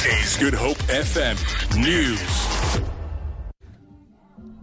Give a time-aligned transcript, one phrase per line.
[0.00, 1.36] Good Hope FM
[1.78, 2.80] News.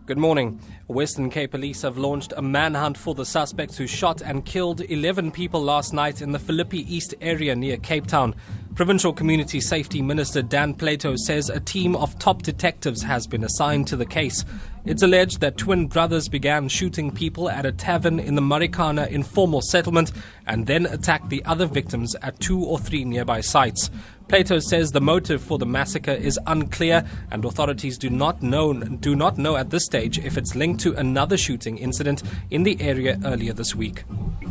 [0.07, 0.59] Good morning.
[0.87, 5.29] Western Cape police have launched a manhunt for the suspects who shot and killed 11
[5.29, 8.33] people last night in the Philippi East area near Cape Town.
[8.73, 13.85] Provincial Community Safety Minister Dan Plato says a team of top detectives has been assigned
[13.89, 14.43] to the case.
[14.87, 19.61] It's alleged that twin brothers began shooting people at a tavern in the Marikana informal
[19.61, 20.13] settlement
[20.45, 23.91] and then attacked the other victims at two or three nearby sites.
[24.29, 29.13] Plato says the motive for the massacre is unclear and authorities do not know do
[29.13, 33.19] not know at this stage if it's linked to another shooting incident in the area
[33.25, 34.05] earlier this week.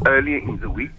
[0.06, 0.92] Earlier in the week,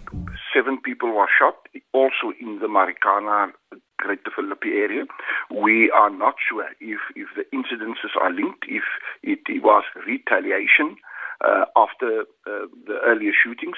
[0.51, 1.57] seven people were shot,
[1.93, 3.51] also in the Marikana
[3.97, 5.05] Greater Philippi area.
[5.51, 8.83] We are not sure if, if the incidences are linked, if
[9.23, 10.97] it was retaliation
[11.43, 13.77] uh, after uh, the earlier shootings,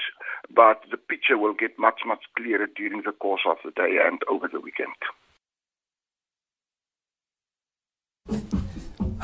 [0.54, 4.20] but the picture will get much, much clearer during the course of the day and
[4.30, 4.96] over the weekend.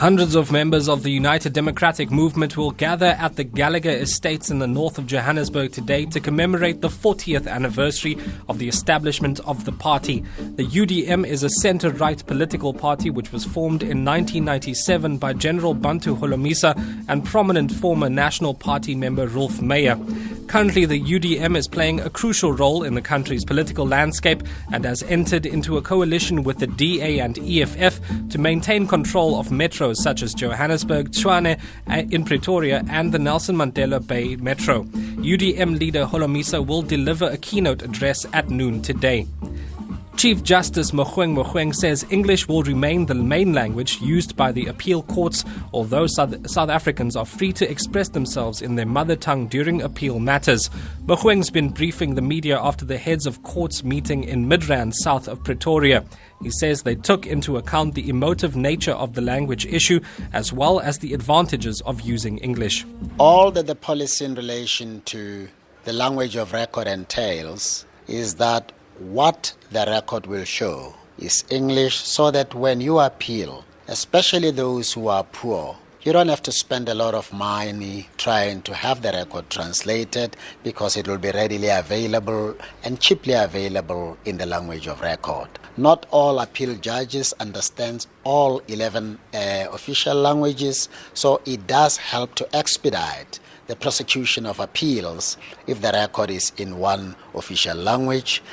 [0.06, 4.60] Hundreds of members of the United Democratic Movement will gather at the Gallagher Estates in
[4.60, 8.16] the north of Johannesburg today to commemorate the 40th anniversary
[8.48, 10.24] of the establishment of the party.
[10.58, 15.74] The UDM is a centre right political party which was formed in 1997 by General
[15.74, 16.76] Bantu Holomisa
[17.08, 19.98] and prominent former National Party member Roelf Meyer.
[20.48, 25.04] Currently, the UDM is playing a crucial role in the country's political landscape and has
[25.04, 30.22] entered into a coalition with the DA and EFF to maintain control of metros such
[30.22, 34.84] as Johannesburg, Tshwane uh, in Pretoria, and the Nelson Mandela Bay Metro.
[34.84, 39.28] UDM leader Holomisa will deliver a keynote address at noon today.
[40.18, 45.04] Chief Justice Mogoeng Mogoeng says English will remain the main language used by the appeal
[45.04, 49.82] courts, although South, South Africans are free to express themselves in their mother tongue during
[49.82, 50.70] appeal matters.
[51.06, 55.44] Mogoeng's been briefing the media after the heads of courts meeting in Midrand, south of
[55.44, 56.06] Pretoria.
[56.42, 60.00] He says they took into account the emotive nature of the language issue
[60.32, 62.86] as well as the advantages of using English.
[63.20, 65.50] All that the policy in relation to
[65.84, 72.32] the language of record entails is that what the record will show is English so
[72.32, 76.94] that when you appeal, especially those who are poor, you don't have to spend a
[76.94, 82.56] lot of money trying to have the record translated because it will be readily available
[82.84, 85.50] and cheaply available in the language of record.
[85.78, 92.56] Not all appeal judges understand all 11 uh, official languages, so it does help to
[92.56, 98.44] expedite the prosecution of appeals if the record is in one official language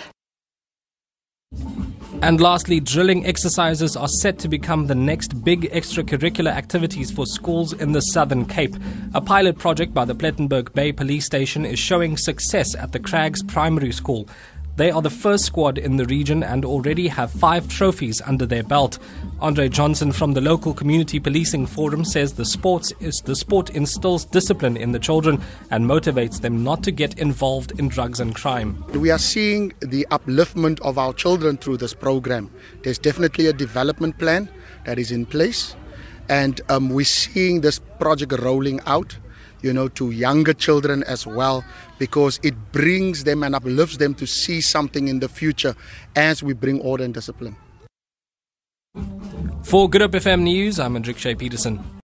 [2.23, 7.73] and lastly, drilling exercises are set to become the next big extracurricular activities for schools
[7.73, 8.77] in the Southern Cape.
[9.13, 13.43] A pilot project by the Plettenberg Bay Police Station is showing success at the Crags
[13.43, 14.29] Primary School.
[14.75, 18.63] They are the first squad in the region and already have five trophies under their
[18.63, 18.99] belt.
[19.39, 24.25] Andre Johnson from the local community policing forum says the sports is the sport instills
[24.25, 28.83] discipline in the children and motivates them not to get involved in drugs and crime.
[28.95, 32.51] We are seeing the upliftment of our children through this program.
[32.83, 34.49] There's definitely a development plan
[34.87, 35.77] that is in place,
[36.31, 39.19] and um, we're seeing this project rolling out
[39.63, 41.65] you know, to younger children as well,
[41.99, 45.75] because it brings them and uplifts them to see something in the future
[46.15, 47.57] as we bring order and discipline.
[49.63, 51.92] For Good Hope FM News, I'm Hendrik Shea Peterson.